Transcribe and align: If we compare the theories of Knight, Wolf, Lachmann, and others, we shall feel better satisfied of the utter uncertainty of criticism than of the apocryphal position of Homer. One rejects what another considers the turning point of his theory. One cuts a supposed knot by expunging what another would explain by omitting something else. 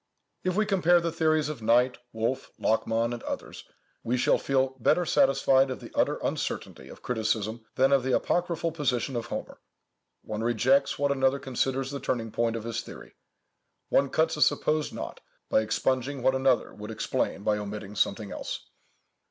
If 0.43 0.55
we 0.55 0.65
compare 0.65 0.99
the 0.99 1.11
theories 1.11 1.47
of 1.47 1.61
Knight, 1.61 1.99
Wolf, 2.11 2.49
Lachmann, 2.57 3.13
and 3.13 3.21
others, 3.21 3.65
we 4.01 4.17
shall 4.17 4.39
feel 4.39 4.69
better 4.79 5.05
satisfied 5.05 5.69
of 5.69 5.79
the 5.79 5.91
utter 5.93 6.15
uncertainty 6.23 6.89
of 6.89 7.03
criticism 7.03 7.63
than 7.75 7.91
of 7.91 8.01
the 8.01 8.13
apocryphal 8.15 8.71
position 8.71 9.15
of 9.15 9.27
Homer. 9.27 9.59
One 10.23 10.41
rejects 10.41 10.97
what 10.97 11.11
another 11.11 11.37
considers 11.37 11.91
the 11.91 11.99
turning 11.99 12.31
point 12.31 12.55
of 12.55 12.63
his 12.63 12.81
theory. 12.81 13.13
One 13.89 14.09
cuts 14.09 14.35
a 14.35 14.41
supposed 14.41 14.91
knot 14.91 15.19
by 15.49 15.61
expunging 15.61 16.23
what 16.23 16.33
another 16.33 16.73
would 16.73 16.89
explain 16.89 17.43
by 17.43 17.59
omitting 17.59 17.93
something 17.95 18.31
else. 18.31 18.71